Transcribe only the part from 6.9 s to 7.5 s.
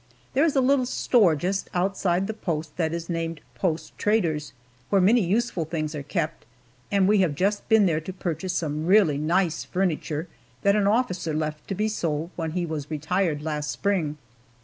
and we have